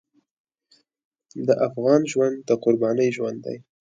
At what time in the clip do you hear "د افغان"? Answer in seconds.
1.47-2.01